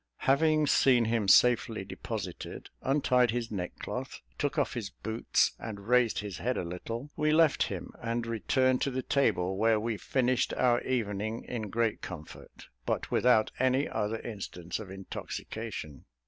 Having 0.25 0.65
seen 0.65 1.05
him 1.05 1.27
safely 1.27 1.85
deposited, 1.85 2.71
untied 2.81 3.29
his 3.29 3.51
neckcloth, 3.51 4.21
took 4.39 4.57
off 4.57 4.73
his 4.73 4.89
boots, 4.89 5.53
and 5.59 5.87
raised 5.87 6.21
his 6.21 6.39
head 6.39 6.57
a 6.57 6.63
little, 6.63 7.11
we 7.15 7.29
left 7.29 7.61
him, 7.69 7.91
and 8.01 8.25
returned 8.25 8.81
to 8.81 8.89
the 8.89 9.03
table, 9.03 9.57
where 9.57 9.79
we 9.79 9.97
finished 9.97 10.55
our 10.55 10.81
evening 10.81 11.43
in 11.43 11.69
great 11.69 12.01
comfort, 12.01 12.69
but 12.87 13.11
without 13.11 13.51
any 13.59 13.87
other 13.87 14.17
instance 14.21 14.79
of 14.79 14.89
intoxication. 14.89 16.05